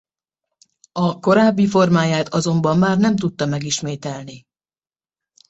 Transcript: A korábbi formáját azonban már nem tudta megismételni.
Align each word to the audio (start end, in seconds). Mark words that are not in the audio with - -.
A 0.91 1.19
korábbi 1.19 1.67
formáját 1.67 2.27
azonban 2.27 2.77
már 2.77 2.97
nem 2.97 3.15
tudta 3.15 3.45
megismételni. 3.45 4.43